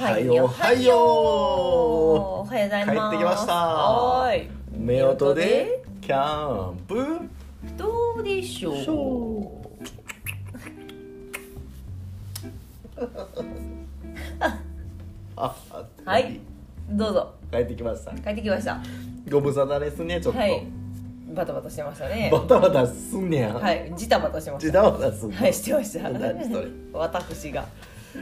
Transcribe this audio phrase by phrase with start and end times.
[0.00, 0.46] はいよ。
[0.46, 0.96] はいよ。
[0.96, 2.98] おはようございます。
[2.98, 3.52] 帰ってきました。
[3.54, 4.48] はーい。
[5.04, 7.06] 夫婦でキャンプ。
[7.76, 8.74] どうでしょう？
[16.06, 16.40] はい。
[16.92, 17.34] どうぞ。
[17.52, 18.12] 帰ってきました。
[18.12, 18.80] 帰ってきました。
[19.30, 20.66] ご無沙汰ですねちょっと、はい。
[21.34, 22.30] バタバタしてましたね。
[22.32, 23.92] バタバタすんねや、はい。
[23.94, 26.08] ジタバタしてましジたタバタすんねはいしてました。
[26.08, 26.68] 何それ。
[26.94, 27.66] 私が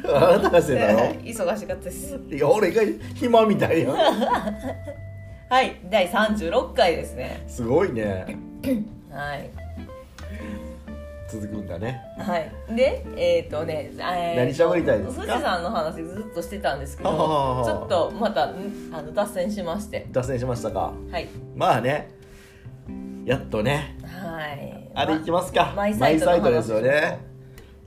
[0.05, 0.74] あなたがして
[1.24, 2.19] 忙しかったです。
[2.30, 2.83] いや俺が
[3.15, 3.91] 暇みたいや
[5.51, 7.42] はい第36回ですね。
[7.46, 8.37] すごいね。
[9.10, 9.51] はい。
[11.30, 12.01] 続くんだね。
[12.19, 12.51] はい。
[12.74, 15.23] でえっ、とね、えー何喋りたいですか？
[15.27, 17.10] 富士山の話ずっとしてたんですけど
[17.65, 18.55] ちょっとまたん
[18.93, 20.07] あの脱線しまして。
[20.10, 20.93] 脱線しましたか？
[21.10, 21.29] はい。
[21.55, 22.09] まあね。
[23.27, 23.96] やっとね。
[24.05, 24.91] はい。
[24.95, 25.73] あれ行きますか。
[25.77, 27.18] マイサイトですよね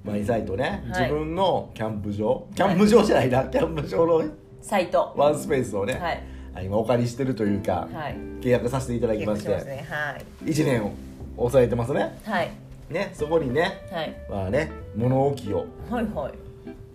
[0.04, 1.04] マイサイトね、はい。
[1.04, 4.24] 自分のキャンプ場キャンプ場じゃないな、キャンプ場の
[4.62, 5.14] サイト。
[5.16, 6.24] ワンスペースをね、はい。
[6.56, 8.16] あ今お借りしてるというか、はい。
[8.42, 9.86] 契約させていただきましてね。
[9.90, 10.50] はい。
[10.50, 10.92] 1年を
[11.36, 12.20] 抑えてますね。
[12.26, 12.52] はい。
[12.90, 14.16] ねそこにねはい。
[14.30, 15.66] まあね物置を。
[15.90, 16.34] はいはい。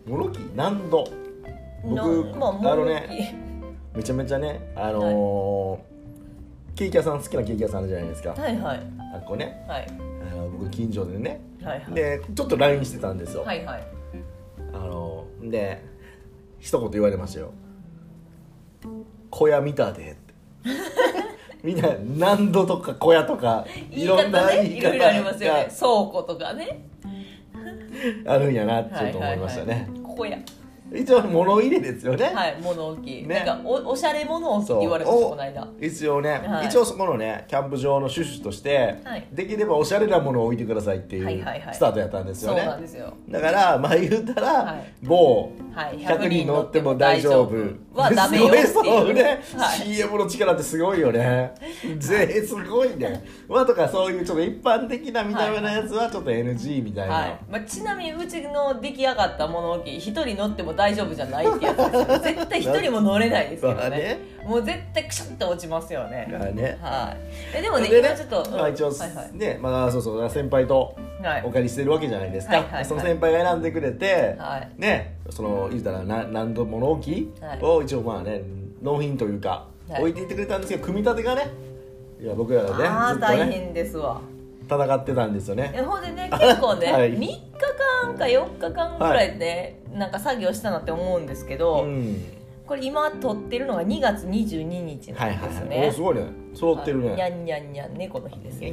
[0.08, 0.40] 物置？
[0.54, 1.04] 何度？
[1.82, 3.34] 僕なまああのね
[3.94, 5.96] めちゃめちゃねあのー
[6.76, 8.86] ケーキ屋さん好きなケーキ屋さんあるじゃないですか、はいはい。
[9.14, 9.64] あっこね。
[9.66, 9.86] はい。
[9.88, 11.94] あの僕近所でねはいはい。
[11.94, 13.82] でちょっと LINE してたんですよ、はいはい。
[14.72, 15.84] あので
[16.60, 17.52] 一言言われましたよ
[19.30, 20.34] 「小屋見たで」って。
[21.62, 25.64] みんな何度とか小屋とか言い方ねいろいろありますよね。
[25.64, 26.86] が倉庫とかね。
[28.26, 30.00] あるんやなってちょっと思いましたね、はいはいはい。
[30.02, 30.38] ここや
[30.94, 33.24] 一応物入れですよね、はい物置。
[33.26, 33.44] ね。
[33.44, 36.66] なんかおおしゃれ物置ってそう言われましたおこの間一応ね、はい。
[36.66, 39.26] 一応そこのねキャンプ場の趣旨として、はい。
[39.32, 41.74] できればおしゃれなものを置いてくださいっていうはいはいはい。
[41.74, 43.12] スタートやったんですそうよね、なんですよ。
[43.28, 44.92] だからまあ言うたら、はい。
[45.02, 45.98] 某はい。
[45.98, 47.56] 100人乗っても大丈夫
[47.96, 48.66] はダメよっていう。
[48.66, 49.78] すごいそうね、はい。
[49.78, 51.52] CM の力ってすごいよね。
[51.98, 53.24] ぜすごいね。
[53.48, 57.38] まあとかそういうちょっと一般的な見た目のやつはちょっと NG みたいな、はい。
[57.50, 64.18] まあ、ちなみにうちの出来上がった物置一人乗っても大丈夫じゃないってやつですよ 絶対一人も乗れないですけどね。
[64.44, 66.28] もう絶対クシャッと落ちますよね。
[66.30, 66.78] だからね。
[66.80, 67.14] は
[67.54, 67.58] い。
[67.58, 68.56] えでもねで今ちょっと、うん。
[68.56, 69.36] まあ、一応、はいはい。
[69.36, 71.42] ねまあそうそう先輩とはい。
[71.44, 72.84] お借りしてるわけじゃないですか、はいはいはい。
[72.84, 74.70] その先輩が選んでくれて、はい。
[74.80, 77.62] ねその言うたらな何度物置はい。
[77.62, 78.42] を一応まあね
[78.82, 80.00] 納品というか、はい。
[80.02, 81.50] 置いていってくれたんですけど組み立てがね
[82.20, 84.20] いや僕らがねああね大変ですわ。
[84.68, 85.72] 戦ってたんですよね。
[85.74, 87.14] えほんでね結構ね、 はい。
[87.14, 87.40] 3日
[88.02, 92.24] 間か4日間ぐらいね、なんか作業したなって思うんですけど、うん。
[92.66, 96.24] これ今撮ってるのが2月22日はないんですはいはい、すごいね。
[96.52, 97.10] 揃ってるね。
[97.10, 97.16] はい。
[97.16, 98.72] にゃんにゃんにゃん猫の日ですはい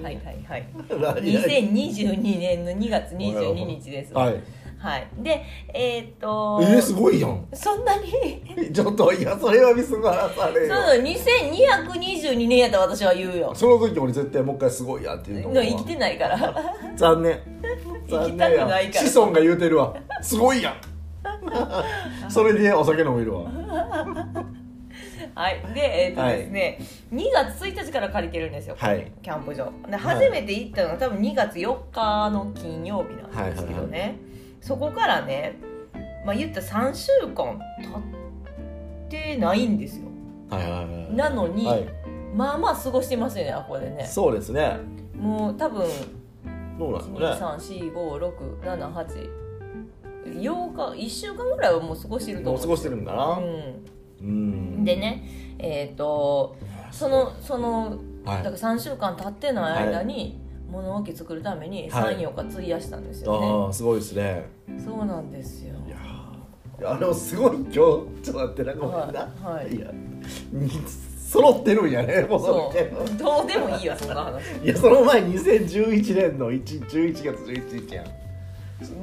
[0.00, 0.68] はいはい。
[0.88, 4.42] 何々2022年の2月22日ですはい
[4.84, 5.08] はい。
[5.16, 7.46] でえーっとえー、すごいやん。
[7.54, 8.42] そんなに？
[8.70, 10.74] ちょっといやそれは見過ごされよ。
[10.74, 13.52] そう2222年やったら私は言うよ。
[13.54, 16.54] その時俺絶対もう一回すごいやっていうのの生きてないから。
[16.96, 17.40] 残念。
[18.10, 19.06] 生きたくないから。
[19.06, 19.94] 子孫が言うてるわ。
[20.20, 20.74] すごいやん。
[22.28, 23.50] それでお酒飲めるわ。
[25.34, 25.62] はい。
[25.74, 26.78] でえーっとですね、
[27.10, 28.76] 2月1日から借りてるんですよ。
[28.78, 29.10] はい。
[29.22, 29.72] キャンプ場。
[29.88, 34.14] で初めて行ったのが多分2月4日の金曜日なんですけどね、はいは
[34.64, 35.56] そこからね
[36.24, 37.88] まあ言ったら3週間経
[39.06, 40.06] ってないんですよ。
[40.48, 41.86] はいはいはいなのに、はい。
[42.34, 44.04] まあまあ過ごしてますよねあここでね。
[44.06, 44.78] そうですね。
[45.18, 45.86] もう多分
[46.78, 47.18] どうなんね。
[47.20, 49.44] 123456788
[50.24, 53.38] 8日1週間ぐらいはもう過ごしてると思うもう過ごしてるんだな。
[53.38, 53.42] う
[54.22, 54.80] うん。
[54.80, 56.56] ん、でねえっ、と
[56.90, 58.42] そのそのはい。
[58.42, 62.16] だから3週間経ってない間に物置作るためにはい。
[62.16, 64.46] 34日費やしたんですよね、ああすごいですね。
[64.84, 65.74] そうなんですよ。
[65.86, 67.56] いやあれもすごい。
[67.56, 69.78] 今日ちょっと待ってなごめんな、はいはい。
[69.78, 69.90] や
[70.52, 70.70] に
[71.28, 72.40] 揃ってるんやねもう。
[72.40, 74.42] それうどうでもいいわそんな話。
[74.64, 78.06] いやその前2011年の1 11月11日やん。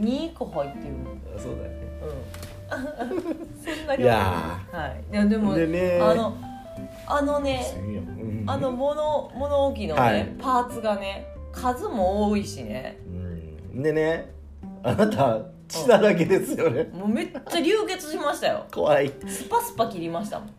[0.01, 0.93] 2個入ってる。
[1.35, 1.81] あそうだよね。
[2.01, 3.75] うん。
[3.77, 4.03] そんな量。
[4.03, 5.03] いやはい。
[5.11, 6.33] いやでもでねあの
[7.07, 8.43] あのねうん。
[8.47, 10.35] あの物物置のね、はい。
[10.39, 12.99] パーツがね数も多いしね。
[13.73, 13.81] うん。
[13.81, 14.33] でね
[14.83, 16.89] あなた血だらけですよね。
[16.93, 18.65] もうめっちゃ流血しましたよ。
[18.71, 19.07] 怖い。
[19.07, 20.49] いスパスパ切りましたもん。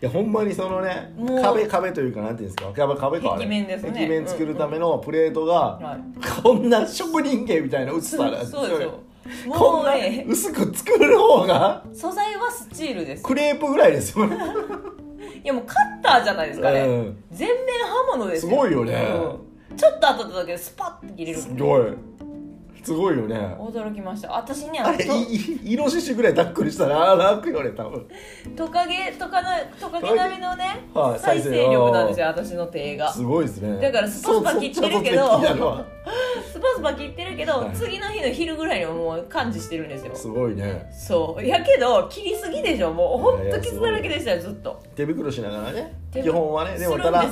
[0.00, 1.12] やほんまにそのね
[1.42, 2.72] 壁壁というかなんていうんですか。
[2.72, 3.90] 壁壁壁面ですね。
[3.90, 6.42] 壁面作るためのプレートが、はい。
[6.42, 8.60] こんな職人芸みたいな薄さなんですよ。
[8.60, 9.00] そうですよ。
[9.50, 10.24] こんなもうね。
[10.28, 13.22] 薄く作る方が素材はスチールです。
[13.22, 14.36] クレープぐらいですよね。
[15.44, 17.24] いやもうカッターじゃないですかね、うん。
[17.30, 18.50] 全面刃物ですよ。
[18.50, 19.08] すごいよね。
[19.14, 21.38] うんちょっと当たっただけでスパッて切れる。
[21.38, 22.16] すごい。
[22.86, 23.34] すごいよね。
[23.58, 24.30] 驚きました。
[24.30, 28.06] 私ねあれあのといいイノシシぐらいタックルしたらああ楽よね多分
[28.54, 33.12] トカゲトカなトカゲ並みのねはい再生力なんですよ私の手が。
[33.12, 33.80] すごいですね。
[33.80, 37.70] だからスパスパ切ってるけど スパスパ切ってるけど、はい。
[37.74, 40.14] 次の日の昼ぐらいにはもう感知してるんですよ。
[40.14, 40.88] すごいね。
[40.92, 41.44] そう。
[41.44, 42.92] やけど切りすぎでしょ。
[42.92, 47.22] もうほんと傷だらけでしたよずっと手袋しながらね手基本はねでもただ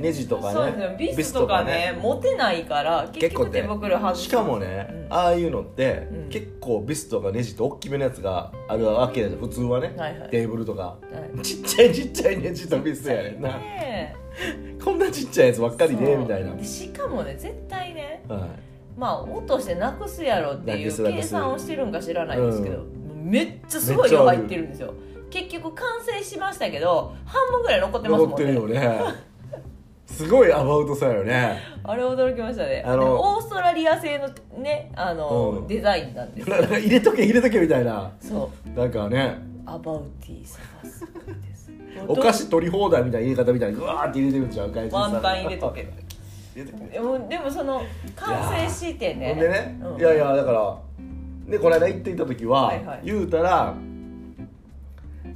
[0.00, 1.96] ネジとかねビスとかね。
[2.00, 4.22] 持てないから結局手袋外す。
[4.22, 5.06] しかもね、うん。
[5.10, 6.28] ああいうのって、うん。
[6.28, 9.94] 結構ビスとかネジって大きめのやつがあるわけで普通はね、
[10.30, 10.82] テーブルとか。
[10.82, 10.98] は
[11.38, 11.42] い。
[11.42, 13.48] ちっちゃいちっちゃいネジとビスやねんな。
[13.50, 14.16] ね
[14.82, 16.04] こんなちっちゃいやつばっかりそう。
[16.04, 18.40] でみたいな、でしかもね絶対ねはい、
[18.98, 22.86] まあ落としてなくすやろっていう計算をしてるんか知らないんですけど、う
[23.22, 24.92] めっちゃすごい量入ってるんですよ
[25.36, 28.30] 結局完成しましたけど半分ぐらい残ってますもんね。
[28.30, 29.00] 残ってるよね。
[30.06, 31.60] すごいアバウトさよね。
[31.84, 32.82] あれ驚きましたね。
[32.86, 34.28] あのオーストラリア製の
[34.62, 35.66] ねあの、うん。
[35.66, 38.10] デザインなんです 入れとけ入れとけみたいな。
[38.18, 38.78] そう。
[38.78, 39.38] なんかね。
[39.66, 41.70] アバウティーさがすごいです。
[42.08, 45.86] お菓子取り放題みたいな入れ方みたいにグワーって入れてるんちゃうかいワンタン入れとけ。
[46.54, 46.84] 入れとけ。
[46.86, 47.82] でもでもその
[48.14, 49.34] 完成してね。
[49.34, 50.00] ほんでね、うん。
[50.00, 50.78] いやいやだから
[51.46, 53.00] でこの間行っていた時は、はいはい。
[53.04, 53.74] 言うたら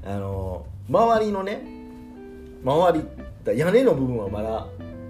[0.04, 1.62] あの周りのね
[2.64, 2.98] 周
[3.44, 4.66] り屋根の部分はまだ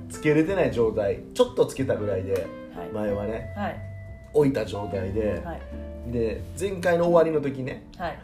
[0.09, 2.47] つけれてない状態ちょっとつけたぐらいで
[2.77, 2.89] はい。
[2.93, 3.81] 前はねはい。
[4.33, 5.61] 置いた状態で、はい。
[6.13, 8.19] で前回の終わりの時ねはい。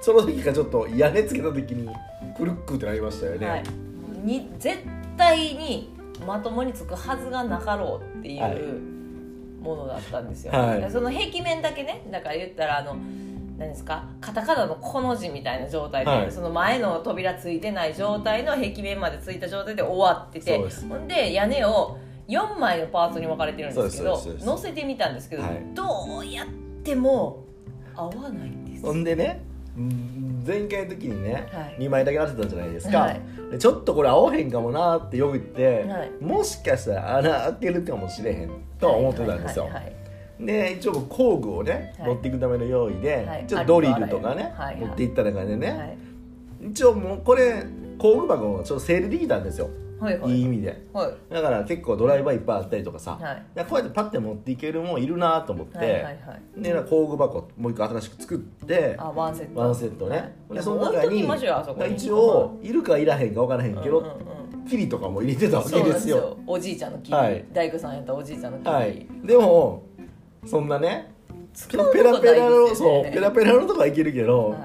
[0.00, 1.88] その時がちょっと屋根つけた時に
[2.36, 3.64] クルックってなりましたよね、はい、
[4.24, 4.78] に絶
[5.16, 5.94] 対に
[6.26, 8.56] まともにつくはずがなかろうっていはい。
[8.56, 8.96] う
[9.60, 10.52] ものだったんですよ、
[10.92, 12.96] その壁面だけねだから言ったらあの
[13.58, 14.04] 何ですか？
[14.20, 16.32] カタカナのこの字みたいな状態で、はい。
[16.32, 21.98] その前の扉ついてない状態の壁面までついた状態で終わっててほんで屋根を
[22.28, 25.62] 4枚のパーツに分かれてるんですけど乗せてみたんですけど、はい。
[25.74, 26.46] どうやっ
[26.82, 27.44] ても
[27.94, 29.42] 合わないんですほんでね
[29.76, 31.76] うん前回の時にね、はい。
[31.78, 33.20] 2枚だけ当てたじゃないですか、はい。
[33.50, 36.10] でちょっとこれ合わへんかもなってよぎって、はい。
[36.20, 39.96] もしかしたら穴開けるかもしれへんとは思ってたんですよ、はいはいはい
[40.38, 42.08] で一応僕工具をね、はい。
[42.08, 43.46] 持っていくための用意で、はい。
[43.46, 44.80] ちょっとドリルとかね、はいはい。
[44.80, 45.98] 持っていった中でね、はい。
[46.70, 47.64] 一応もうこれ
[47.98, 50.32] 工具箱をちょっと整理できたんですよ、はいはい。
[50.32, 50.86] いい意味で。
[50.92, 51.14] はい。
[51.32, 53.42] だから結構ドライバーいっぱいあったりとかさ、はい。
[53.54, 56.16] でこうやってパッて持っていけるもんいるなと思って、はいはいはい
[56.56, 59.60] で工具箱もう一個新しく作ってあワンセット。
[59.60, 60.58] ワンセットね、はい。
[60.58, 61.94] でその中にいやもう置いときましょうよあそこに。
[61.94, 64.14] 一応いるかいらへんか分からへんけど、うんうんう
[64.64, 64.68] ん。
[64.68, 66.36] キリとかも入れてたわそうなんけですよ。
[66.46, 67.44] おじいちゃんの木、はい。
[67.52, 69.06] 大工さんやったおじいちゃんの木、はい。
[69.24, 69.84] でも
[70.46, 71.12] そんなね
[71.70, 74.60] ペラペラの、そう ペラペラのとこはいけるけど、はい。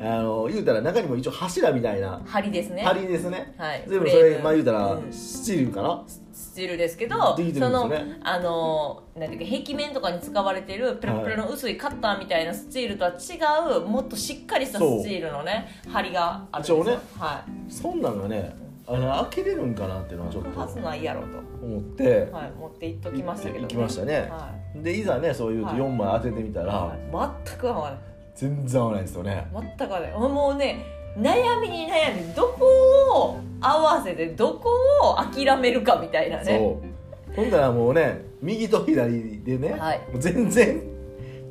[0.00, 2.20] あの言うたら中にも一応柱みたいな。
[2.26, 2.82] 針ですね。
[2.82, 3.84] 針ですね、はい。
[3.88, 5.12] 全部それまあ言うたらうん。
[5.12, 6.04] スチールかな、
[6.34, 7.90] スチールですけどできてるその
[8.22, 16.78] あのなんていうか壁面とかに使われてるペラペラの薄いカッターみたいなスチールとは違うもっとしっかりしたスチールのね針があるんですよ。
[16.78, 16.98] 一応ね。
[17.18, 24.28] はそんなんがねあの開けれるんかなっていうのはちょっいはずとないやろと、思って、はい、持って行っときましたけど、行きましたね。
[24.30, 25.76] はでいざねそういうとはい。
[25.78, 28.00] 4枚当ててみたら、はい、全く合わない。
[28.34, 29.46] 全然合わないですよね。
[29.52, 30.12] 全く合わない。
[30.12, 30.84] もうね
[31.16, 32.66] 悩みに悩んでどこ
[33.12, 34.70] を合わせてどこ
[35.02, 36.44] を諦めるかみたいなね。
[36.44, 37.34] そう。
[37.36, 40.00] 今回はもうね右と左でね、はい。
[40.18, 40.82] 全然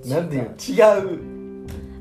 [0.05, 1.19] なんていうの違う。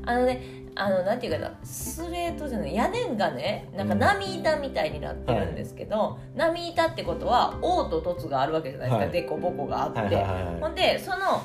[0.05, 9.11] あのねあのなんていうかなスレートじゃない屋根がねなんか波板みたいになってるんですけど、波板ってことは王と凸があるわけじゃないですか、はい。
[9.11, 10.59] でこぼこがあって、はいはいはいはい。
[10.61, 11.41] ほんでその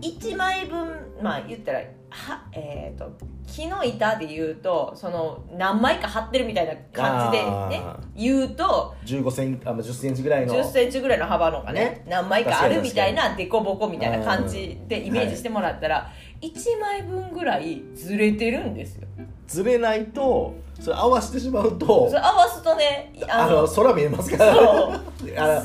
[0.00, 0.88] 1枚分
[1.22, 3.12] まあ言ったらはえー、と
[3.46, 10.54] 木の板で言うとその何枚か貼ってるみたいな感じでねあ言うと15センあまあ10センチぐらいの。
[10.54, 12.04] 1 0ンチぐらいの幅のがねね。
[12.08, 19.06] 何枚かあるみたいな凸凹みたいな感じでイメージしてもらったら、1枚分ぐらいずれてるんですよ。
[19.46, 25.00] ずれないとそれ合わせてしまうとそれ合わすとねあの空見えますから。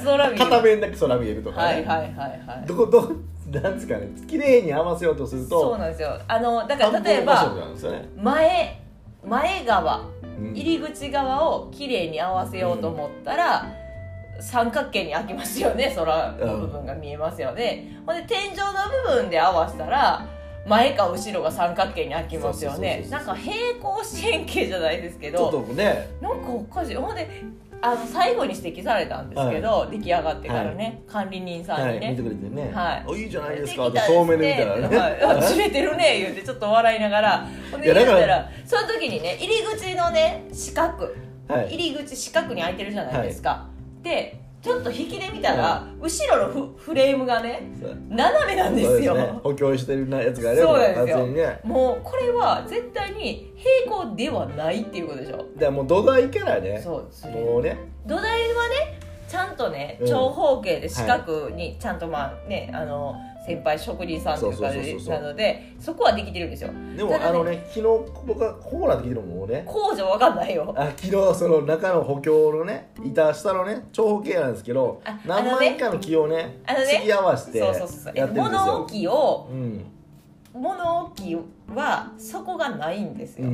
[0.03, 2.13] 空見片面だけ空見えるとかね、はいはいはい
[2.47, 2.67] はい。
[2.67, 3.11] どこど
[3.61, 4.09] なんですかね。
[4.27, 6.19] 綺麗に合わせようとするとそうなんですよ。
[6.27, 8.81] あのだから例えばね、前
[9.23, 10.01] 前側
[10.37, 10.51] うん。
[10.51, 13.65] 入り口側を綺麗に合わせようと思ったら、
[14.41, 15.93] 三角形に開きますよね。
[15.95, 18.65] 空の部分が見えますよね、ほんで天井の
[19.13, 20.27] 部分で合わせたら
[20.67, 23.05] 前か後ろが三角形に開きますよね。
[23.09, 26.09] なんか平行四辺形じゃないですけちょっどとね。
[26.21, 26.95] なんかおかしい。
[26.95, 27.29] ほんで
[27.81, 33.03] あの最後に指摘されたんですけど、出来上がってからね、管理人さんにね、はい見てくれてね、はい。
[33.05, 41.09] おいいじゃないですかって遠目で見たらね、はい、あずれてるね言うてちょっと笑いながらほ言ったらその時にね入り口のね四角。
[41.47, 41.75] はい。
[41.75, 43.67] 入り口四角に開いてるじゃないですか、
[44.01, 47.71] でちょっと引きで見たら、後ろのフフレームがね
[48.09, 49.13] 斜めなんですよ。
[49.13, 49.39] ね。
[49.43, 51.27] 補強してるやつがねそうなんですよ。
[51.27, 51.59] ね。
[51.63, 55.37] もうこれは絶対に平行ではないっていうことでしょ。
[55.37, 57.33] だからもう土台からねそうですね。
[57.33, 57.77] もうね。
[58.07, 58.23] 土台
[58.55, 60.09] はねちゃんとねうん。
[60.09, 63.13] 長方形で四角にちゃんとまあね、あの
[63.45, 66.71] 先輩職人さんというかなのでそこはできてるんですよ。
[66.97, 67.81] でもねあのね昨日
[68.25, 69.63] 僕はこうなってきてるのもうね。
[69.67, 70.73] 工場わかんないよ。
[70.75, 77.79] あ昨日その中の補強のね板下のね長方形なんですけどあ何枚かの木をねあのね突き合わせてやって
[78.17, 79.85] るんです物よ置をうん。
[80.53, 81.37] 物置
[81.75, 83.49] は底がないんですよ、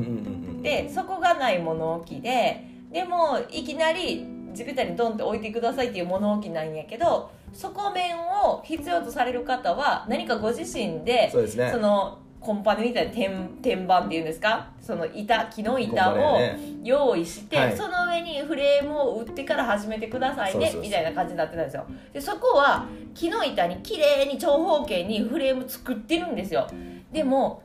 [0.61, 11.69] で底がない物置ででもいきなり地べたにドンって置いてくださいっていう物置なんやけど底面を必要とされる方は何かご自身でそうですね。
[11.71, 14.71] そのコンパネみたいな天天板っていうんですか？
[14.81, 16.39] その板木の板を
[16.83, 17.77] 用意して、はい。
[17.77, 21.85] その上にフレームを打ってから始めてくださいねみたいな感じになってたんですよ。
[22.11, 26.67] でそこは木の板に綺麗に長方形にフレーム作ってるんですよ。
[27.11, 27.61] でも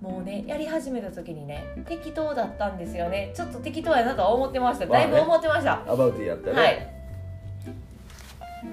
[0.00, 3.32] もうねやり始めた時にね適当だったんですよね。
[3.36, 4.86] ちょっと適当やなとは思ってました。
[4.86, 6.97] だいぶ思ってました、アバウトやったね、はい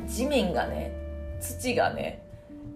[0.07, 0.91] 地面がね
[1.39, 2.25] 土がね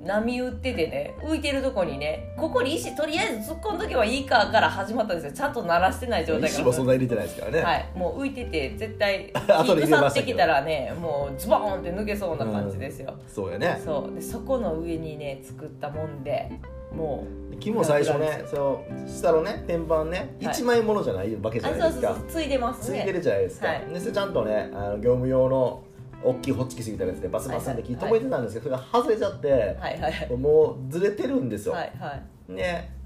[0.04, 5.34] 波打っててね浮いてるとこにねここに石とりあえず突っ込んどけばいいかから始まったんですよ。
[5.34, 13.82] ちゃんと鳴らしてない状態から石もそんな入れてないですからね、はい、もう浮いてて絶対 腐ってきたらねもうズボーンって抜けそうな感じですよ、そうやね。
[13.84, 14.16] そう。
[14.16, 16.50] でそこの上にね作ったもんで
[16.96, 17.26] も
[17.60, 20.54] 木も最初ねその下のね天板ねはい。
[20.54, 22.16] 一枚ものじゃないわけうじゃないですか。
[22.16, 23.00] そうついでますね。
[23.00, 23.86] ついてるじゃないですか、はい。
[23.94, 25.84] でちゃんとねあの業務用の
[26.24, 30.38] 大きいホッチキスみたいなやつでバスバスって木止めてたんですけど、それが外れちゃって、はいはいはい。
[30.38, 32.52] もうずれてるんですよ、はいはい。
[32.52, 32.99] ね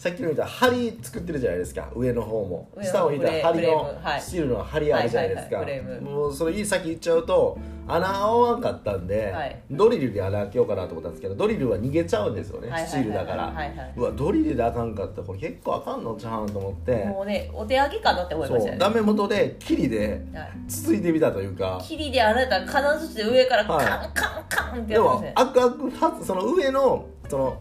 [0.00, 1.90] さっきのた針作ってるじゃないですか。
[1.94, 2.70] 上の方も。
[2.82, 5.62] 下を見たら針のスチールの針あるじゃないですか、
[6.00, 9.60] もうそれいい先言っちゃうと穴合わんかったんで、はい。
[9.70, 13.54] ドリルで穴開けようかなと思ったんですけどドリルは逃げちゃうんですよね、スチールだから、
[13.94, 15.20] うわドリルであかんかった。
[15.20, 17.04] これ結構あかんのちゃうんと思って。
[17.04, 20.52] もうねお手上げかなって思いましたダメ元でキリではい。
[20.66, 21.78] つついてみたというか。
[21.82, 23.86] 霧であなた金槌で上からカンはい
[24.18, 27.58] カンカンってでもやってますねアクアクはその上のその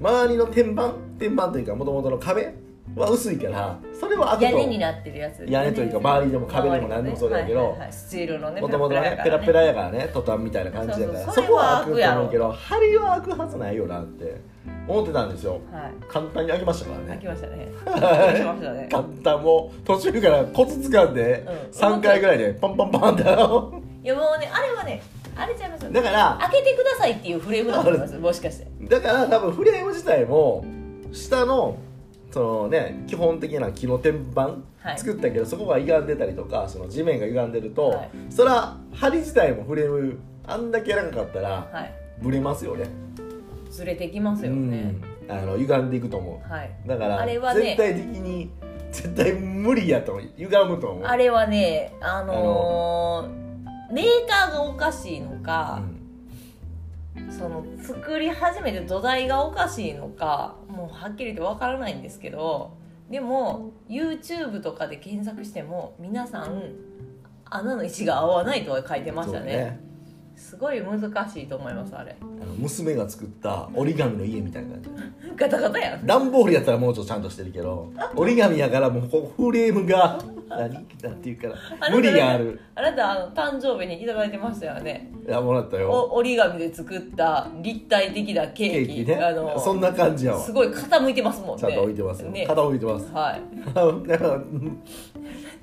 [0.00, 2.54] 周りの天板天板というかもともとの壁
[2.96, 4.58] は薄いからそれは開くと。
[4.58, 9.20] 屋根になってるやつ屋根というか周りでも壁でも何でもそうだけどスチールのねもともとね。
[9.22, 14.40] ペラペラやからねトタンみたいな感じだからそこは開くと思うけど針は開くはずないよなって
[14.88, 15.60] 思ってたんですよ。
[15.70, 15.92] はい。
[16.08, 17.06] 簡単に開きましたからね。
[17.08, 17.48] 開きました
[18.72, 18.88] ね。
[18.90, 21.78] 簡単もう途中からコツ掴んでうん。
[21.78, 23.22] 3回ぐらいでパンパンパンって。
[23.22, 25.02] いやもうねあれはね
[25.36, 28.18] あれちゃいますよだから開けてくださいっていうフレームだと思います。
[28.18, 28.66] もしかして。
[28.82, 30.64] だから多分フレーム自体も
[31.12, 31.78] 下の
[32.30, 34.98] そのね基本的な木の天板はい。
[34.98, 38.10] 作ったけど、そこが歪んでたりとかその地面が歪んでると、はい。
[38.30, 41.92] そら針自体もフレームあんだけ長かったらはい。
[42.22, 42.88] ブレますよね。
[43.70, 44.96] ずれてきますよね。
[45.28, 45.36] うん。
[45.36, 48.50] あの歪んでいくと思はい、うだからあれはね絶対的に
[48.90, 51.04] 絶対無理やと歪むと思う。
[51.04, 53.49] あれはねあのー
[53.90, 55.82] メーカーがおかしいのか、
[57.36, 62.76] その作り始めて土台がおかしいのかもうはっきりとわからないんですけど
[63.10, 66.74] でも YouTube とかで検索しても皆さん
[67.46, 69.46] 穴の位置が合わないとは書いてましたね。
[69.46, 69.80] ね。
[70.36, 72.16] すごい難しいと思いますあれ。
[72.20, 74.90] あの娘が作った折り紙の家みたいな感じ。
[75.36, 76.06] ガタガタやん。
[76.06, 79.02] 段ボールやったらもうちょっとちゃんとしてるけど折り紙やからもう
[79.36, 80.20] フレームが
[80.50, 80.86] 何？
[81.02, 82.60] なんていうかな無理がある。
[82.74, 85.10] あなたあの誕生日にいただいてましたよね。
[85.26, 85.90] いやもらったよ。
[85.90, 88.92] お折り紙で作った立体的なケケーキ。
[88.92, 89.16] ーキね。
[89.16, 90.40] あのそんな感じやわ。
[90.40, 91.60] すごい傾いてますもんね。
[91.60, 92.44] ちゃんと置いてますよ、ね。
[92.46, 93.12] 肩置いてます。
[93.12, 93.42] はい。
[94.08, 94.82] だからうん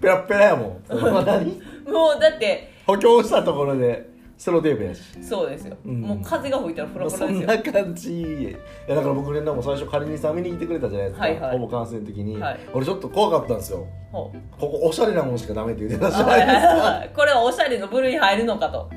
[0.02, 0.68] ペラッペラやもん。
[1.92, 5.02] もうだって補強したところでセロテープやし。
[5.22, 6.02] そうですよ、うん。
[6.02, 7.74] もう風が吹いたらフラフそんラですよ。
[7.74, 8.22] な感じ。
[8.22, 8.56] い
[8.88, 11.52] やだから僕ねでも最初仮にさん見に来てくれたじゃないですか、はいはい。
[11.58, 12.60] ほぼ完成の時に、はい。
[12.74, 13.88] 俺ちょっと怖かったんですよ。
[14.12, 16.68] ここおしゃれなものしかダメって言ってたじゃはないいですか。
[16.68, 18.90] は いこれはおしゃれの部類に入るのかと。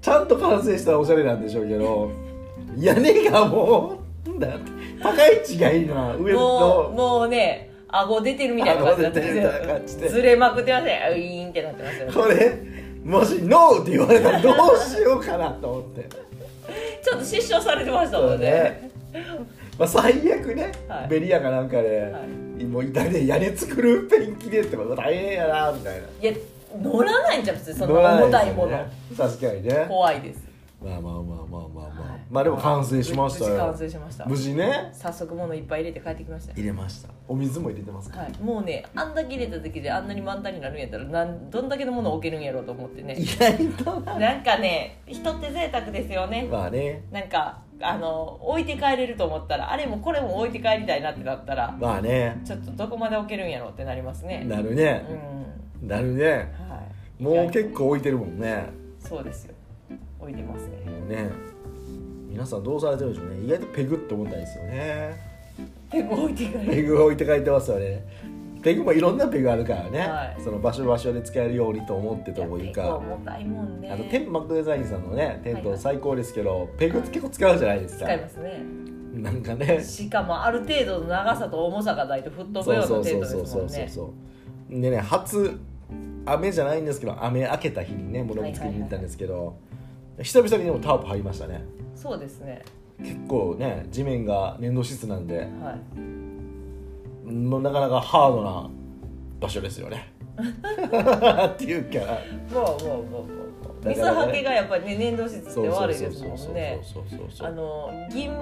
[0.00, 2.10] ちゃんと完成したらおしゃれなんでしょうけど
[2.76, 4.48] 屋根がもうだ
[5.00, 8.96] 高い違いな上もうのもうね顎出てるみたいな感
[9.86, 10.10] じでよ。
[10.10, 11.08] ずれまくってますね。
[11.12, 12.06] ウィーンってなってますよ。
[12.06, 16.08] ねこれもし「ノー」って言われたらどうしようかなと思って。
[17.02, 18.46] ちょっと失笑されてましたもんね。
[18.46, 18.90] ね、
[19.78, 21.08] まあ、最悪ね、はい。
[21.08, 22.20] ベリヤかなんかで、は
[22.58, 22.64] い。
[22.64, 26.06] もう板で屋根作るペンキでってこと大変やなみたいな。
[26.20, 26.32] いや
[26.80, 27.78] 乗らないんじゃん別に。
[27.78, 28.72] そんな重たいもの。
[28.72, 28.86] ね。
[29.16, 29.86] 確かにね。
[29.88, 30.51] 怖いです
[30.82, 32.18] まあまあまあまあまあまあ。
[32.30, 33.50] まあでも完成しましたよ。
[33.50, 34.26] 無事完成しました。
[34.26, 34.90] 無事ね。
[34.92, 36.52] 早速物いっぱい入れて帰ってきました。
[36.54, 43.14] 入れましたお水も入れてますかはい、もうねあんだけ入れた時であんなに満タンになるんやったらなんどんだけのものを置けるんやろうと思ってね。
[43.18, 46.48] 意外となんかね人って贅沢ですよね。
[46.50, 47.04] まあね。
[47.10, 52.40] なんかあの置いて帰れると思ったらあれもこれも置いて帰りたいなってなったらまあね。
[52.44, 54.44] ちょっとどこまで置けるんやろうってなりますね。
[54.44, 55.04] なるね。
[55.82, 55.88] うん。
[55.88, 56.52] なるね。
[56.68, 56.82] は
[57.20, 57.22] い。
[57.22, 58.66] もう結構置いてるもんね。
[58.98, 59.54] そうですよ
[60.22, 61.16] 置いてますね。
[61.16, 61.30] ね。
[62.28, 63.44] 皆さんどうされてるんでしょうね。
[63.44, 65.16] 意外とペグって思ったんですよね。
[65.90, 66.86] ペグ置いて帰ペる。
[66.86, 68.06] グ置いて帰ってますよね。
[68.62, 70.40] ペグもいろんなペグあるからね、はい。
[70.42, 73.90] その場所場所で使えるようにと思ってという結構か重たいもんね。
[73.90, 75.64] あとテンマックデザインさんのねテンはい。
[75.64, 78.04] はいト最高ですけど、ペグ結構使うじゃないですか。
[78.04, 78.62] 使いますね。
[79.14, 79.82] なんかね。
[79.82, 83.88] しかもある程度の長さと重さがないと吹っ飛ぶような程度ですもんね。
[83.88, 84.14] そ
[84.70, 85.58] うでね初
[86.24, 89.56] 雨じゃないんですけど雨明けた日にね物見つけに行ったんですけど、
[90.22, 91.64] 久々にでもタープ張りましたね。
[91.94, 92.62] そうですね。
[92.98, 95.38] 結構ね地面が粘土質なんで。
[95.38, 95.76] は
[97.26, 97.30] い。
[97.30, 98.70] もうなかなかハードな
[99.40, 100.12] 場所ですよね。
[100.38, 102.18] っていうか。
[102.52, 103.22] もうもうもうもう。
[103.26, 103.52] もう
[103.84, 106.80] 水はけがやっぱりね粘土質って悪いですもんね。
[107.40, 108.32] あの銀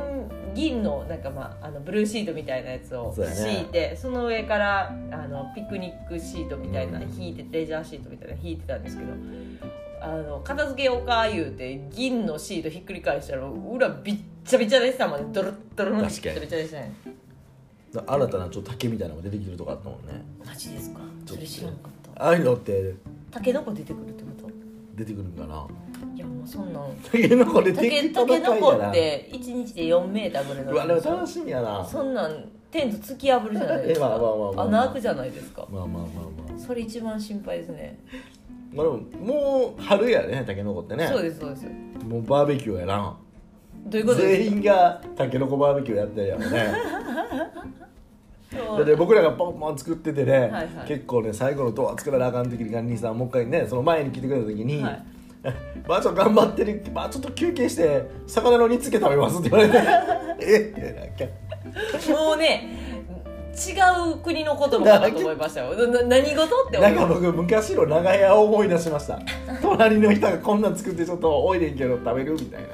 [0.54, 9.12] 銀のなんかまああのブルーシートみたいなやつを敷いてそ,、の上からあのピクニックシートみたいなの引いて、レジャーシートみたいなの引いてたんですけど
[10.00, 15.26] あの片付けようか言うて銀のシートひっくり返したら裏びっちゃびちゃでしたもんね。
[15.32, 16.92] ドロッドロのびっちゃびちゃでしたね
[17.92, 20.24] 新たなちょっと竹みたいなのが出てきるとかあったもんね。
[20.46, 21.00] マジですか？
[21.26, 22.24] それ知らんかった。
[22.24, 22.94] ああいうのって。
[23.30, 24.50] タケノコ出てくるってこと？
[24.94, 25.66] 出てくるんかな？
[26.14, 26.92] いやもうそんなん。
[27.10, 30.72] 竹の子でタケ敵タケノコって1日で4メーターぐらいの。
[30.72, 31.84] うわでも楽しみやな。
[31.84, 34.14] そんなんテント突き破るじゃないですか、
[34.56, 35.66] 穴開くじゃないですか。
[35.68, 36.58] まあまあまあまあ。
[36.58, 37.98] それ一番心配ですね
[38.72, 41.08] まあでももう春やねタケノコってね。
[41.08, 41.66] そうですそうです。
[42.04, 43.16] もうバーベキューやな。
[43.86, 46.74] どういうこと全員がタケノコバーベキューやってるやろね。
[48.50, 50.68] かで僕らがポンポン作っててね、はいはい。
[50.86, 55.02] 結構ね最後のドア作らなあかん時に管理人さんもう一回ねその前に来てくれた時に「はい。
[55.88, 59.78] ばあちゃん頑張ってるばあちょっと休憩して魚の煮つけ食べます」って言われて
[60.40, 62.89] 「えっ?」てもうね
[63.50, 65.74] 違う国の言葉かなと思いましたよ。
[65.74, 69.18] なな何事って思なんかなんか僕昔の長屋を思い出しました。
[69.62, 72.68] 隣の人がこんなん作ってちょっと多いねんけど食べるみたいな。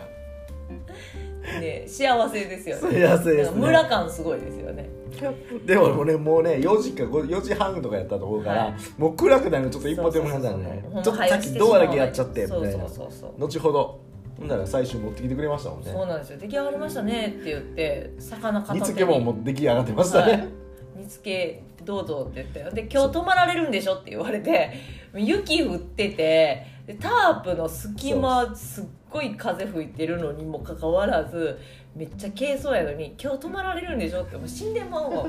[1.60, 3.00] ね幸せですよね。
[3.00, 3.60] 幸せですね。
[3.60, 4.88] 村感すごいですよね。
[5.64, 8.74] でもねもうね4時か4時半とかやったと思うから、はい。
[8.98, 10.84] もう暗くなるのちょっと一歩手前だよね。
[10.92, 12.84] ちょっとさっきドアだけやっちゃってみたいな。
[13.38, 14.00] 後ほど。
[14.38, 15.90] ほんなら最終持ってきてくれましたもんね。
[15.90, 16.38] そうなんですよ。
[16.38, 18.86] 出来上がりましたねって言って魚片手に。
[18.86, 20.65] 煮つけももう出来上がってましたね、はい
[21.06, 24.72] 煮つけどうぞって言ってで今日泊まられるんでしょって言われて
[25.14, 31.58] 雪降っててでタープの隙間すっごい風吹いてるのにもかかわらず
[31.94, 35.26] めっちゃ軽装やのに今日泊まられるんでしょってもう死んでまうわ。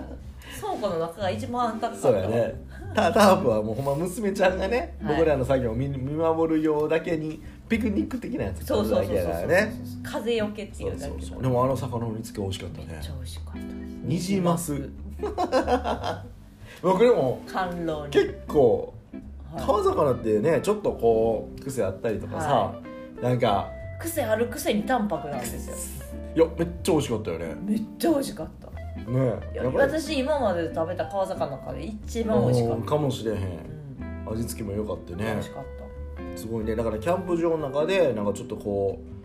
[0.60, 2.54] 倉庫の中が一番あったそうやね。
[2.94, 5.18] タタープはもうほんま娘ちゃんがね、はい。
[5.18, 9.74] 僕らの作業を見見守るようだけにピクニック的なやつそうそうそうそうだけだからね。
[10.04, 11.48] 風よけってそいううだけで。
[11.48, 12.88] もあの魚の煮つけ美味しかったね。
[12.92, 13.60] めっちゃ美味しかった。
[13.60, 13.68] です
[14.04, 14.90] ニジマス
[16.82, 18.10] 僕でも甘露に。
[18.10, 18.94] 結構
[19.54, 19.66] はい。
[19.66, 22.74] 川魚ってねちょっとこう癖あったりとかさ、は
[23.22, 26.46] なんか癖あるくせに淡白なんですよ。
[26.46, 27.56] いやめっちゃ美味しかったよね。
[27.66, 28.68] めっちゃ美味しかった。
[29.12, 33.38] ねい私今まで食べた川魚の中で一番美味しかっうんた、かもしれへん。
[34.28, 34.34] うん。
[34.34, 35.24] 味付けも良かったね。
[35.24, 36.38] 美味しかった。
[36.38, 36.76] すごいね。
[36.76, 39.17] だからキャンプ場の中でなんかちょっとこう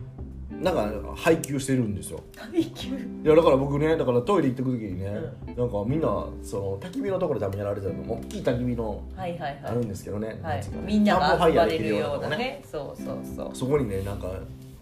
[0.61, 2.21] なんか配給してるんですよ。
[2.35, 2.89] 配給？
[2.89, 5.07] いやだから僕ねだからトイレ行ってく時にね、
[5.55, 6.07] うなんかみんな
[6.41, 9.59] その焚き火のところで多分やられてるの大きい焚き火のはいはいはい。
[9.65, 10.63] あるんですけどね、はい。
[10.85, 12.29] みんなが集れるようなね。
[12.29, 12.63] なね。
[12.69, 13.49] そうそうそう。
[13.55, 14.31] そこにねなんか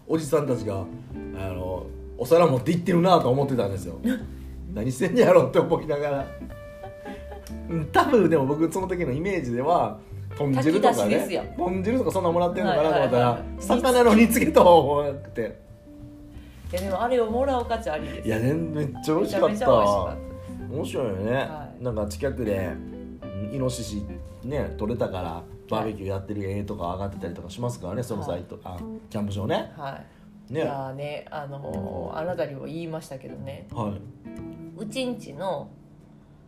[0.06, 1.86] おじさんたちがあの
[2.18, 3.98] お皿持って行ってるなと思ってたんですよ。
[4.72, 6.26] 何してんねやろって思いながら。
[7.70, 9.98] うん多分でも僕その時のイメージでは
[10.36, 11.54] 豚汁とかね。
[11.56, 15.60] 豚汁とかそんなんもらってるのかなと思ったら、はいはいはい魚の煮つけと思わなくて。
[16.72, 18.28] いやでもあれをもらう価値ありです。
[18.28, 20.16] いやねめっちゃ美味しかった。
[20.70, 21.84] 面白いよね、はい。
[21.84, 22.70] なんか近くで
[23.52, 24.06] イノシシ
[24.42, 28.78] ね取れたからバーベキューやってる絵とか上がってたりとかしますからねそのサイト、あ
[29.10, 29.70] キャンプ場ね。
[29.76, 30.00] は
[30.50, 30.62] い、ね。
[30.62, 33.66] いやーねあのーあなたにも言いましたけどね。
[33.70, 33.92] は
[34.78, 35.68] うちんちの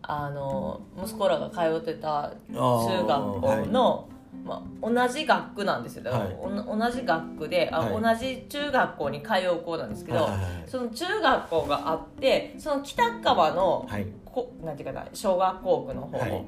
[0.06, 4.08] あのー息子らが通ってたい中学校の、
[4.44, 6.10] まあ、同じ学区なんですよ。
[6.10, 6.36] はい。
[6.66, 8.02] 同じ学区であ、はい。
[8.02, 10.64] 同じ中学校に通う子なんですけど、はいはいはい。
[10.66, 14.06] その中学校があってその北川の、はい。
[14.24, 16.18] こなんていうかな小学校区の方。
[16.18, 16.44] はい。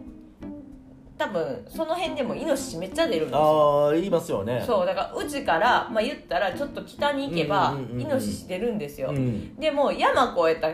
[1.19, 3.87] 多分その辺でもイノシシめっちゃ出るんですよ。
[3.87, 4.63] ああ言いますよね。
[4.67, 8.01] そうだからうちから、まあ、言ったらちょっと北に行けばうんうんうんうん。
[8.03, 9.57] イノシシ出るんですよ、うん。
[9.57, 10.69] でも山越えた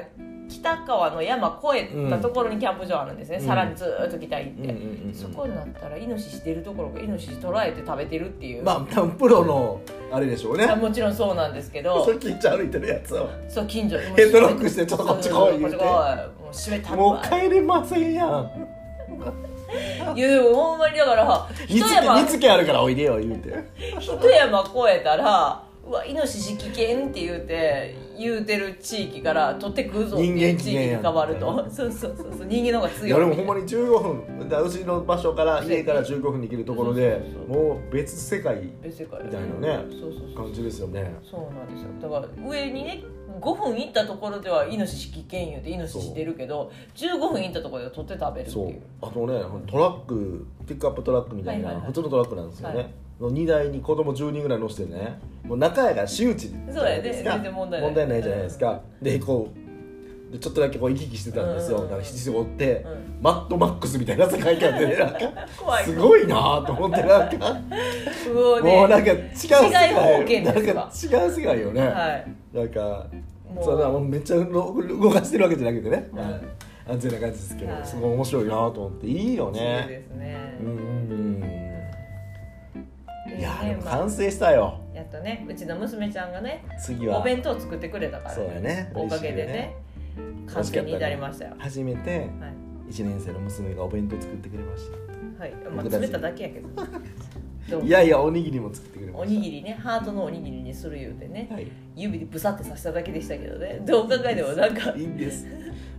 [0.52, 3.46] 北側の山越えたところにキャンプ場あるんですね、うん。
[3.46, 5.14] さらにずーっと北行って、うんうんうんうん。
[5.14, 9.80] そこになったらイノシシ出るところがイノシシ捕らえて食べてるっていう、まあ多分プロの
[10.12, 10.66] あれでしょうね。
[10.66, 12.02] あもちろんそうなんですけど。
[12.04, 13.28] それ聞いちゃ歩いてるやつを。
[13.48, 13.98] そう近所。
[13.98, 15.76] ヘッドロックしてちょっとこっち来い言うて。
[15.76, 18.68] もう閉めたもう帰れませんやん
[20.14, 23.54] いやでもほんまにだから一山煮つけあるからおいでよ言うて
[23.98, 31.66] 一山越えたらうわイノシシ危険って言うて言うてる地域から取ってくるぞっていう地域に変わると。
[31.70, 32.46] そうそうそうそう。
[32.46, 33.10] 人間の方がい強い。
[33.10, 33.98] やでもほんまに15
[34.38, 40.44] 分だうちの場所から家から15分に行けるところでもう別世界別世界みたいなねそうそうそう。
[40.44, 41.14] 感じですよね。
[41.28, 41.88] そうなんですよ。
[42.00, 43.02] だから上にね
[43.40, 48.76] 5分行ったところではイノシシ危険言うてイノシシ出るけど15分行ったところで取って食べるってそいう。
[48.78, 48.82] う。
[49.02, 51.92] あとねトラックピックアップトラックみたいな、はいはいはい。
[51.92, 52.90] 普通のトラックなんですよね、はい。
[53.20, 58.08] の荷台に子供10人ぐらい乗せてねもう中やから私有地そうやね全然問題ない。
[58.08, 59.61] ないじゃないですか、でこう
[60.32, 61.84] でちょっとだけこう行き来してたんですよ、うん。
[61.84, 63.22] うから必要って、うん。
[63.22, 64.86] マットマックスみたいな世界観で。
[64.88, 64.96] ね。
[64.96, 65.18] なんか
[65.58, 67.52] 怖いすごいなと思ってなんか。
[68.34, 68.76] もうね。
[68.76, 69.70] もうなんか違う世界。
[70.42, 72.56] なんかか違う世界よね、はい。
[72.56, 73.06] なんか
[73.54, 73.64] もう。
[73.64, 76.08] そうだもうめっちゃ動動かしてるわけじゃなくてね、
[76.88, 77.84] 安全な感じですけど、はい。
[77.84, 79.06] すごい面白いなと思って。
[79.08, 79.86] いいよね。
[79.86, 80.58] ですね。
[80.62, 80.66] うん。
[80.66, 81.62] うんでうん
[83.38, 84.78] いやでも完成したよ。
[84.94, 87.20] やっとねうちの娘ちゃんがね次は。
[87.20, 88.90] お弁当作ってくれたからそうやね。
[88.94, 89.76] おかげでね
[90.46, 91.54] 完成に至りましたよ。
[91.58, 92.28] 初めてはい。
[92.90, 95.42] 1年生の娘がお弁当作ってくれました。
[95.42, 95.54] はい。
[95.74, 96.68] まあ詰めただけやけど。
[97.84, 99.22] いやいやおにぎりも作ってくれました。
[99.22, 101.66] おにぎりねハートのおにぎりにする言うてねはい。
[101.96, 103.80] 指でブサって刺しただけでしたけどね。
[103.86, 104.90] どう考えてもなんか。
[104.96, 105.46] いいんです。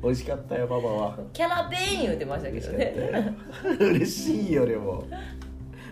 [0.04, 1.20] 美味しかったよパパは。
[1.32, 2.94] キャラベーン言うてましたけどね。
[3.80, 3.88] よ。
[3.88, 5.06] 嬉しいよでも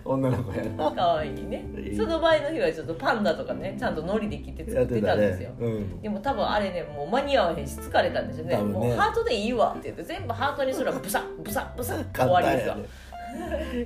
[0.03, 0.91] 女の子やな。
[0.91, 1.65] 可愛いね。
[1.77, 1.95] いい。
[1.95, 6.01] その前の日はちょっとパンダとかねちゃんと海苔で切ってや作ってたんですよ、うん。
[6.01, 8.57] でも多分あれねもう間に合わへんし疲れたんでしょうね。
[8.57, 8.63] ね。
[8.63, 12.77] もうハートでいいわって言って全部ハートにするらブサッブサッブサッ終わりですわ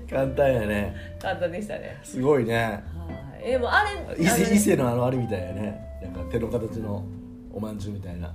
[0.10, 0.96] 簡単やね。
[1.22, 2.00] 簡単でしたね。
[2.04, 2.84] すごいね。
[2.96, 3.52] はい。
[3.52, 6.00] でもあれ伊勢伊勢のあのあれみたいやね。
[6.02, 7.04] なんか手の形の
[7.54, 8.34] おまんじゅうみたいな。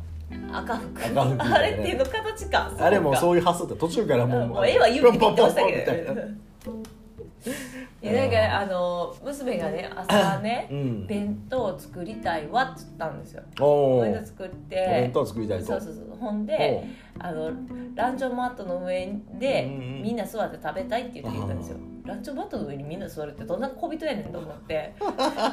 [0.52, 1.04] 赤服。
[1.04, 1.56] 赤服みたいな。
[1.56, 2.72] あれ手の形か。
[2.78, 6.72] あれもうそういう発想って途中からかもうもう絵は指で切ってましたけど
[8.02, 11.06] いやなんかあの娘がね朝ね、うん。
[11.06, 13.42] 弁当を作りたいわって言ったんですよ。
[13.60, 14.86] おお弁当作って。
[14.86, 15.66] お弁当作りたいと。
[15.66, 16.16] そうそうそう。
[16.18, 16.84] ほんで
[17.22, 17.50] あの
[17.94, 19.66] ランチョンマットの上で
[20.02, 21.76] みんな座って食べたいって言って言ったんですよ。
[22.04, 24.94] ランチョンマットの上にみんな座るってどんな小人やねんと思って。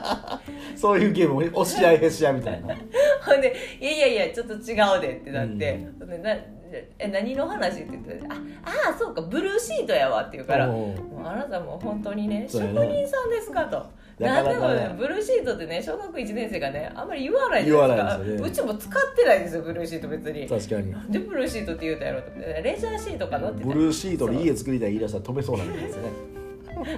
[0.77, 2.75] そういうゲーム押し合いへし合いみたいな。
[3.21, 4.57] ほんで「いやいやいやちょっと違
[4.97, 6.31] うで」ってなって、ほんでな
[6.71, 13.85] え何の話って言って「ああーそうかブルーシートやわ」って言うから「おもううあなたもう本当にね職人さんですか」と。
[14.19, 14.79] なかなかね。
[14.79, 18.17] なんでもねブルーシートってね小学1年生がねあんまり言わないじゃないですか。
[18.17, 18.49] ですよね。
[18.49, 20.47] うちも使ってないんですよブルーシート別に。
[20.47, 20.91] 確かに。
[20.91, 22.61] なんでブルーシートって言うたやろと思って。
[22.63, 26.09] レジャーシートかなってブルーシートで家作りたい言い出したら止めそうなんですよね。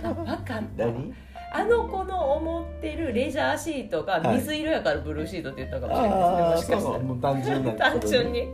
[0.04, 1.14] あ分かった何？
[1.52, 4.38] あの子の思ってるレジャーシートがはい。
[4.38, 6.82] 水色やからブルーシートって言ったかもしれないですね、ああもしかしたら。
[6.82, 7.72] そうそうもう単純な。
[7.74, 8.48] 単純に。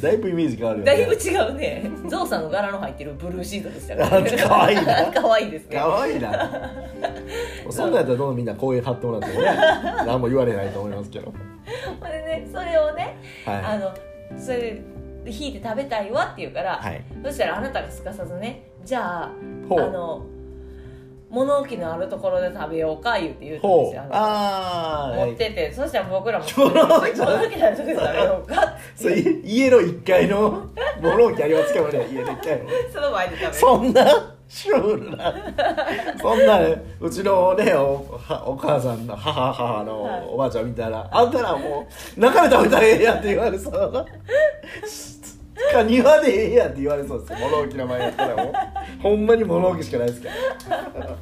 [0.00, 0.92] だいぶイメージ変わるよね。
[0.92, 1.90] だいぶ違うね。
[2.08, 4.08] ゾウさんの柄の入ってるブルーシートでしたかあ
[4.48, 5.12] 可愛いな。
[5.12, 5.76] 可愛いですね。
[5.76, 6.72] かわいいな。
[7.70, 9.48] そんなんやったらどんどんみんな公園貼ってもらってもね
[10.06, 11.32] 何も言われないと思いますけど。
[12.00, 13.92] ほんでねそれをね、あはの
[14.38, 14.58] それ
[15.24, 17.04] で引いて食べたいわって言うから、いはい。
[17.24, 19.30] そしたらあなたがすかさずねじゃあ
[19.70, 20.24] あの
[21.28, 30.66] 物置のあるところで食べようか言うて言うたんですよあのああ持っててそしたら僕らも 物置のあるところで食べようかそうい家の1階の
[31.02, 32.64] 物置ありますね家の1階の。
[32.92, 33.54] その前で食べる。
[33.54, 35.34] そんなシュールな。
[36.20, 36.60] そんな
[37.00, 40.24] うちのねおはお母さんの母母のはい。
[40.28, 41.86] おばあちゃん見たら、あんたらも
[42.16, 44.06] う中で食べたらええやんって言われそう
[45.72, 47.32] か庭でええやんって言われそうです。
[47.32, 48.50] よ物置の前やったらも。
[48.50, 48.54] う
[49.02, 51.16] ほんまに物置しかないですから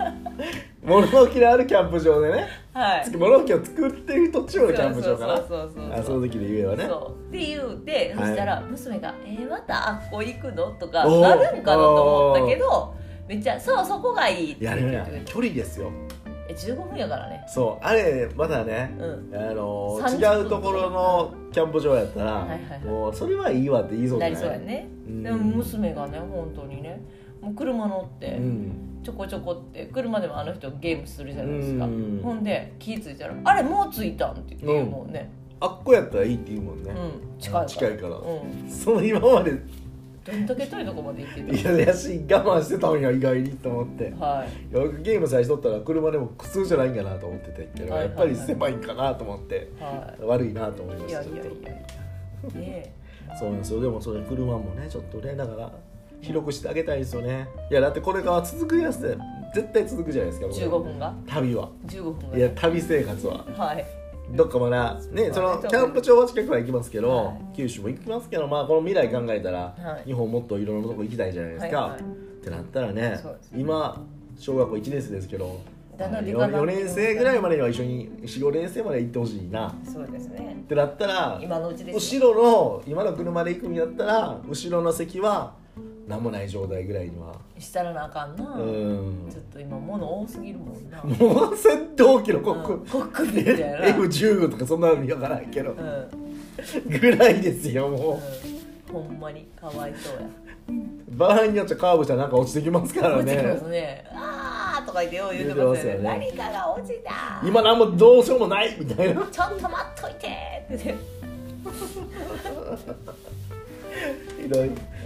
[0.82, 2.46] 物置のあるキャンプ場でね。
[2.72, 3.10] はい。
[3.16, 5.36] 物置を作ってる途中のキャンプ場かな。
[5.36, 6.86] そうそうそうそうあその時で言えばね。
[6.88, 7.28] そう。
[7.28, 8.26] って言うて、はい。
[8.28, 12.94] そしたら娘が「えー、またあっこ行くの?」とかなるんかなと思ったけど
[13.28, 15.90] めっちゃ「そうそこがいい」って言って距離ですよ。
[16.19, 16.19] え
[16.66, 17.44] 15分やからね。
[17.48, 19.34] そうあれまだね、うん。
[19.34, 22.84] あの30違うところのキャンプ場やったら、はいはいはい。
[22.84, 25.22] もうそれはいいわって言いそうじなゃないりそうやね、うん。
[25.22, 27.00] でも娘がね本当にね
[27.40, 28.72] もう車乗って、うん。
[29.02, 32.20] ちょこちょこって車でもあの人ゲームするじゃないですか、うん。
[32.22, 35.12] ほんで気ぃ付いたら「あれもう着いたん?」って言うもん。
[35.12, 37.38] ね、あっこやったらいいって言うもんね、うん。
[37.38, 37.66] 近いから。
[37.66, 38.16] 近いから。
[38.16, 38.70] うん。
[38.70, 39.52] その今まで
[40.24, 44.10] どんだけ遠いとこまで行っていややし我慢してたんや意外にと思って。
[44.18, 44.48] たはい。
[44.48, 48.28] いや僕ゲーム最初取ったら車でも苦痛じゃないんかなと思ってたけど、はいはいはい。
[48.34, 49.70] やっぱり狭いんかなと思って。
[49.80, 52.68] は悪いなと思いまいいしたちょっやいやいやといや。
[52.68, 52.94] ね
[53.38, 53.80] そうなんですよ。
[53.80, 55.72] でもそれ車もねちょっとねだから
[56.20, 57.48] 広くしてあげたいですよね。
[57.70, 59.16] いやだってこれから続くやつで
[59.54, 61.14] 絶対続くじゃないですかえ僕15分が？
[61.26, 61.70] 旅は。
[61.86, 63.44] 15分がいや旅生活は。
[63.56, 63.99] はい
[64.32, 67.56] どっかまだねそのキャンプ場は近くは行きますけど、はい。
[67.56, 70.08] 九州も行きますけどまあこの未来考えたら、はい。
[70.08, 73.20] 日本もっといろんなとこ行きたいじゃないですか、ってなったらね
[73.56, 74.02] 今
[74.38, 75.60] 小学校1年生ですけど
[75.98, 79.74] だんだんでかな 4, ってきます年生ぐらいまでには一緒に45年生まで行ってほしいな。
[79.84, 80.56] そうですね。
[80.60, 82.32] ってなったら今のうちですよ。
[82.32, 85.59] 後ろの今の車で行くんやったら後ろの席は
[86.10, 87.32] 何もない状態ぐらいには。
[87.56, 88.44] したらなあかんな。
[88.44, 89.28] うん。
[89.30, 91.00] ちょっと今物多すぎるもんな。
[91.04, 92.76] もう戦闘機のコック、う。
[92.78, 92.86] ん。
[92.86, 93.86] コックピットやな。
[93.86, 95.70] F15 とかそんなの分からんけど。
[95.70, 96.98] うん。
[97.00, 98.20] ぐらいですよも
[98.92, 98.96] う。
[98.96, 99.04] うん。
[99.06, 100.28] ほんまにかわいそうや。
[101.10, 104.04] 場合によっちゃカーブしたらなんか落ちてきますから落ちてまねすね。
[104.12, 106.18] あーとか言ってよう言ってますよね。
[106.20, 107.46] 言って何かが落ちた。
[107.46, 109.22] 今何もどうしようもないみたいな。
[109.30, 110.26] ちょっと待っといて
[110.74, 111.20] って言って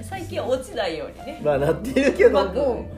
[0.02, 1.40] 最近は落ちないようにね。
[1.42, 2.44] まあなってるけど。
[2.44, 2.88] も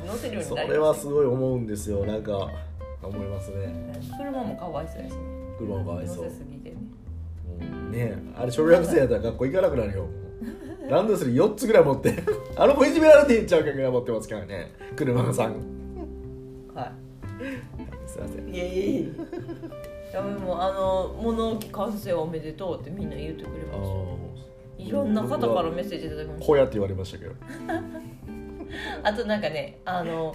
[0.42, 1.02] それはます。
[1.02, 2.04] すごい思うんですよ。
[2.04, 2.50] なんか
[3.02, 4.00] 思いますね。
[4.16, 5.18] 車もかわいそうやしね。
[5.58, 6.24] 車もかわい乗そう。
[6.24, 6.76] せすぎてね。
[7.60, 7.92] うん。
[7.92, 10.06] ねえあれ小学生やったら学校行かなくなるよ。
[10.88, 12.14] ランドセル4つぐらい持って。
[12.56, 14.72] あの子いじめられてんちゃうかぐらい持ってますからね。
[14.94, 15.54] 車のさん。
[16.74, 16.92] は
[18.06, 18.48] すいません。
[18.48, 24.45] いいやいやいやいやでもあの物置完成おめでとうってみんな言ってくれあました
[24.88, 25.14] いろん。
[25.14, 27.32] な方からメッセージいただきましたこうやって言われましたけど。
[29.02, 30.34] あとなんかねあの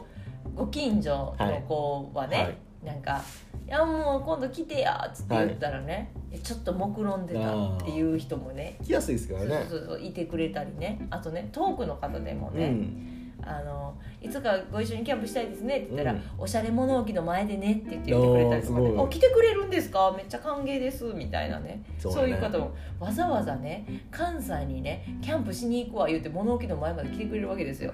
[0.55, 2.45] ご近所の子はね、はい。
[2.45, 3.21] はいなんか
[3.67, 6.35] 「いやもう今度来てや」っつって言ったらね、い。
[6.35, 8.77] やちょっと目論んでたっていう人もね。
[8.83, 9.65] 来やすいですからね。
[9.69, 11.05] そうそうそういてくれたりね。
[11.11, 16.21] あとね遠くの方でもね、うんあの「いつかご一緒にキャンプしたいですね」って言ったら「うん。
[16.37, 20.13] おしゃれ物置の前でね」って言って言ってくれたりとかね「あーすごいあ来てくれるんですか？
[20.15, 21.83] めっちゃ歓迎です」みたいなね。
[21.97, 22.21] そだね。
[22.21, 22.71] そうういう方も。
[22.99, 27.93] わざわざね関西にねキャンプしに行くわ言って物置の前まで来てくれるわけですよ。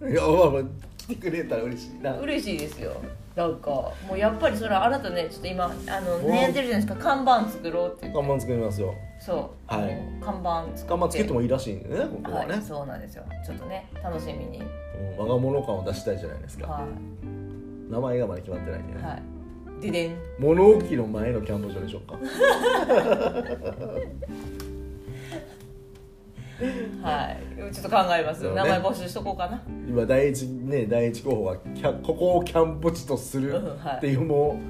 [0.00, 0.62] いやまあまあ
[0.96, 2.16] 来てくれたら嬉しいな。
[2.18, 2.92] 嬉しいですよ。
[3.34, 6.94] なんかもうやっぱりそれはあなたねちょっと今あのお悩んでるじゃないですか。
[6.96, 8.18] 看板作ろうって言って。
[8.18, 8.94] 看板作りますよ
[9.26, 10.00] そう、はい。
[10.22, 10.88] 看板作って。
[10.88, 13.24] 看板つけてもいいらしいんでねここはね、はい、そうなんですよ。
[13.44, 14.60] ちょっとね楽しみに。
[14.60, 14.66] うん
[15.18, 16.86] 我が物感を出したいじゃないですか、は
[17.90, 19.22] 名前がまだ決まってないんでね、いはい。
[19.82, 22.18] ででん物置の前のキャンプ場でしょうか。
[27.02, 27.38] はい。
[27.74, 28.54] ちょっと考えます、ね。
[28.54, 29.60] 名前募集しとこうかな。
[29.88, 33.60] 今第一ね第一候補はキャここをキャンプ地とする
[33.96, 34.60] っていうも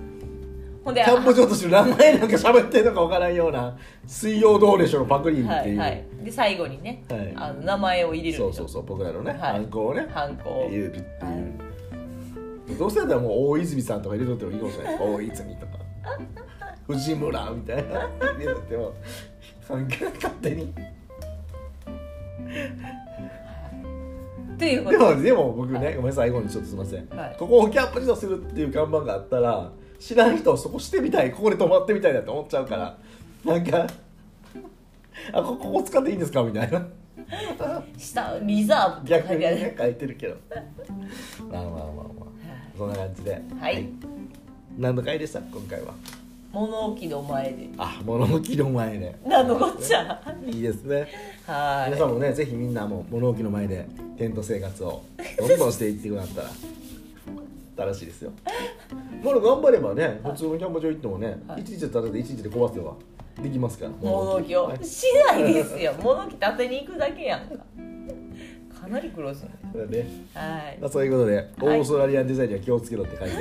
[0.87, 6.05] ほんでうキャンプ場として名前なんか喋ってんのかわからんような水曜どうでしょうのパクリっていう、はいはい。
[6.23, 7.33] で最後にね、はい。
[7.35, 9.41] あの名前を入れるそうそうそう僕らのね、はい。
[9.41, 10.69] ハンコをねハンコを。
[10.69, 14.99] 入れるっていう、どうせだったらもう大泉さんとか入れとってもいいかもしれない。
[15.03, 15.73] 大泉とか。
[16.87, 18.95] 藤村みたいな入れとっても
[19.69, 20.73] なんか勝手に。
[24.55, 24.99] っていうこで。
[24.99, 25.97] ともでも僕ね、はい。
[25.97, 26.29] ごめんなさい。
[26.29, 27.37] 最後にちょっとすいません、はい。
[27.37, 32.97] ここをキャンプ地とするっていう看板があったら知らん人はそこしてみたいここで泊まってみたいなって思っちゃうから。
[33.45, 33.87] なんか
[35.33, 36.43] あこここ使っていいんですか？
[36.43, 36.87] みたいな。
[37.99, 39.57] 下リザーブ逆に書いてある。
[39.57, 40.37] ね書いてるけど。
[41.51, 41.87] まあまあまあまあ。
[42.77, 43.41] そんな感じで。
[43.59, 43.89] はい。
[44.79, 45.41] 何の回でした？
[45.41, 45.95] 今回は。
[46.53, 47.69] 物置の前で。
[47.79, 49.17] あ物置の前で。
[49.27, 50.21] 何のこっちゃ。
[50.47, 51.09] いいですね。
[51.47, 51.91] はい。
[51.91, 53.87] 皆さんもねぜひみんなも物置の前で
[54.19, 55.03] テント生活を
[55.39, 56.49] どんどんしていってくださったら
[57.77, 58.33] 楽しいですよ。
[59.23, 61.61] まだ頑張ればね普通のキャンプ場行ってもね、はい。
[61.63, 62.95] 一日で立てて一日で壊せば
[63.43, 63.91] できますから。
[64.01, 64.65] 物置を。
[64.65, 64.85] はい。
[64.85, 65.95] しないですよ。
[66.01, 67.57] 物置立てに行くだけやんか。
[68.81, 70.79] かなり苦労するそれではい。
[70.81, 71.47] まあ、そういうことで、はい。
[71.79, 73.37] オーストラリアンデザインには気をつけろって書いて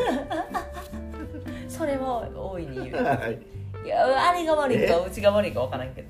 [1.68, 2.96] それは大いに言う。
[3.04, 3.40] はい。
[3.86, 6.08] いやあれが悪いかうちが悪いか分からんけど。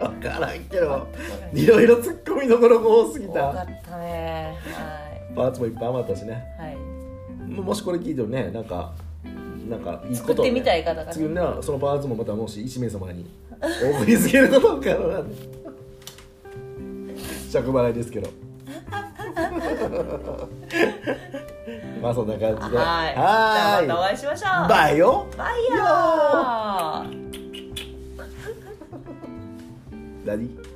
[0.00, 1.06] 分からんけど
[1.54, 4.56] いろいろツッコミどころが多すぎな多かたったね。
[5.36, 6.32] パーツもいっぱい余ったしね。
[6.58, 6.81] はいはい
[7.52, 8.92] ももしこれ聞いてもねなんか
[9.68, 11.12] なんかいいことをね作ってみたい方がね。
[11.12, 13.30] 作るそのパーツもまたもし1名様に
[13.84, 15.36] お送りつけること可能なんで
[17.50, 18.30] 着払いですけど。
[22.02, 22.52] まあそんな感じで。
[22.52, 22.66] はい。
[22.70, 24.68] じゃはーいあまたお会いしましょう。
[24.68, 25.26] バイよ。
[25.36, 27.22] バイヤー。
[30.24, 30.71] 何